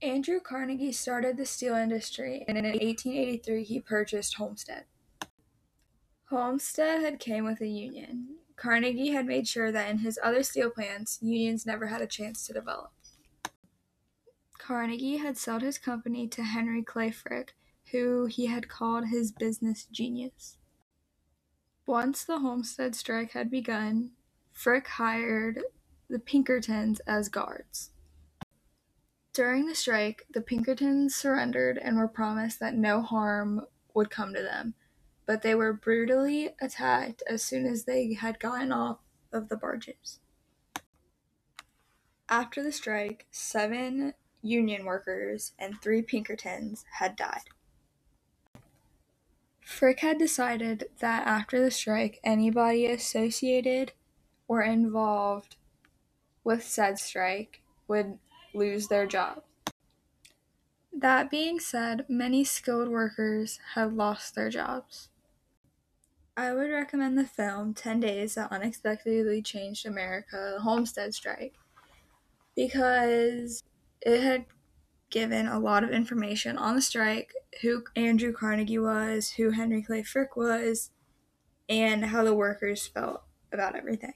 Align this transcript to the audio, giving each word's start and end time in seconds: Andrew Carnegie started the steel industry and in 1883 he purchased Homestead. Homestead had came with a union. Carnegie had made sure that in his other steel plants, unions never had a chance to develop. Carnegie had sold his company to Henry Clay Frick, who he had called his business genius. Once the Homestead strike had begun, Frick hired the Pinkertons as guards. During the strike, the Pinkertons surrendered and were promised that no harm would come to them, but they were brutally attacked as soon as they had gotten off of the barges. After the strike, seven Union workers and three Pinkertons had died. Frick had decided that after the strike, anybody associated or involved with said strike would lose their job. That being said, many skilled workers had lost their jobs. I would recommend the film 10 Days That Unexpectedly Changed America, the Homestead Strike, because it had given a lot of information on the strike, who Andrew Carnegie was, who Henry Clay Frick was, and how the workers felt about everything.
Andrew 0.00 0.38
Carnegie 0.38 0.92
started 0.92 1.36
the 1.36 1.44
steel 1.44 1.74
industry 1.74 2.44
and 2.46 2.56
in 2.56 2.64
1883 2.64 3.64
he 3.64 3.80
purchased 3.80 4.34
Homestead. 4.34 4.84
Homestead 6.26 7.02
had 7.02 7.18
came 7.18 7.44
with 7.44 7.60
a 7.60 7.66
union. 7.66 8.36
Carnegie 8.54 9.10
had 9.10 9.26
made 9.26 9.48
sure 9.48 9.72
that 9.72 9.88
in 9.88 9.98
his 9.98 10.18
other 10.22 10.42
steel 10.42 10.70
plants, 10.70 11.18
unions 11.20 11.66
never 11.66 11.86
had 11.86 12.00
a 12.00 12.06
chance 12.06 12.46
to 12.46 12.52
develop. 12.52 12.92
Carnegie 14.58 15.16
had 15.16 15.36
sold 15.36 15.62
his 15.62 15.78
company 15.78 16.28
to 16.28 16.42
Henry 16.42 16.82
Clay 16.82 17.10
Frick, 17.10 17.54
who 17.90 18.26
he 18.26 18.46
had 18.46 18.68
called 18.68 19.08
his 19.08 19.32
business 19.32 19.86
genius. 19.90 20.58
Once 21.86 22.22
the 22.22 22.40
Homestead 22.40 22.94
strike 22.94 23.32
had 23.32 23.50
begun, 23.50 24.10
Frick 24.52 24.86
hired 24.86 25.62
the 26.10 26.18
Pinkertons 26.18 27.00
as 27.00 27.28
guards. 27.28 27.90
During 29.38 29.66
the 29.66 29.74
strike, 29.76 30.26
the 30.28 30.40
Pinkertons 30.40 31.14
surrendered 31.14 31.78
and 31.78 31.96
were 31.96 32.08
promised 32.08 32.58
that 32.58 32.74
no 32.74 33.02
harm 33.02 33.66
would 33.94 34.10
come 34.10 34.34
to 34.34 34.42
them, 34.42 34.74
but 35.26 35.42
they 35.42 35.54
were 35.54 35.72
brutally 35.72 36.56
attacked 36.60 37.22
as 37.24 37.44
soon 37.44 37.64
as 37.64 37.84
they 37.84 38.14
had 38.14 38.40
gotten 38.40 38.72
off 38.72 38.98
of 39.32 39.48
the 39.48 39.56
barges. 39.56 40.18
After 42.28 42.64
the 42.64 42.72
strike, 42.72 43.26
seven 43.30 44.14
Union 44.42 44.84
workers 44.84 45.52
and 45.56 45.80
three 45.80 46.02
Pinkertons 46.02 46.84
had 46.94 47.14
died. 47.14 47.44
Frick 49.60 50.00
had 50.00 50.18
decided 50.18 50.88
that 50.98 51.28
after 51.28 51.62
the 51.62 51.70
strike, 51.70 52.18
anybody 52.24 52.86
associated 52.86 53.92
or 54.48 54.62
involved 54.62 55.54
with 56.42 56.64
said 56.64 56.98
strike 56.98 57.62
would 57.86 58.18
lose 58.54 58.88
their 58.88 59.06
job. 59.06 59.42
That 60.92 61.30
being 61.30 61.60
said, 61.60 62.06
many 62.08 62.42
skilled 62.44 62.88
workers 62.88 63.60
had 63.74 63.92
lost 63.92 64.34
their 64.34 64.50
jobs. 64.50 65.10
I 66.36 66.52
would 66.52 66.70
recommend 66.70 67.18
the 67.18 67.24
film 67.24 67.74
10 67.74 68.00
Days 68.00 68.34
That 68.34 68.52
Unexpectedly 68.52 69.42
Changed 69.42 69.86
America, 69.86 70.52
the 70.54 70.62
Homestead 70.62 71.14
Strike, 71.14 71.54
because 72.54 73.64
it 74.00 74.20
had 74.20 74.46
given 75.10 75.46
a 75.46 75.58
lot 75.58 75.84
of 75.84 75.90
information 75.90 76.58
on 76.58 76.74
the 76.74 76.82
strike, 76.82 77.32
who 77.62 77.84
Andrew 77.96 78.32
Carnegie 78.32 78.78
was, 78.78 79.30
who 79.30 79.50
Henry 79.50 79.82
Clay 79.82 80.02
Frick 80.02 80.36
was, 80.36 80.90
and 81.68 82.06
how 82.06 82.24
the 82.24 82.34
workers 82.34 82.86
felt 82.86 83.22
about 83.52 83.74
everything. 83.74 84.14